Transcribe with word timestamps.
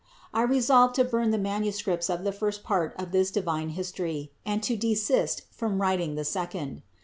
I 0.33 0.41
resolved 0.41 0.95
to 0.95 1.03
burn 1.03 1.29
the 1.29 1.37
manuscripts 1.37 2.09
of 2.09 2.23
the 2.23 2.31
first 2.31 2.63
part 2.63 2.95
of 2.97 3.11
this 3.11 3.29
divine 3.29 3.69
history 3.77 4.31
and 4.43 4.63
to 4.63 4.75
desist 4.75 5.43
from 5.51 5.79
writing 5.79 6.15
the 6.15 6.25
second. 6.25 6.81